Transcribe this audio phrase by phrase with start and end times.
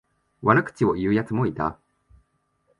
[0.41, 1.77] 悪口を言うやつもいた。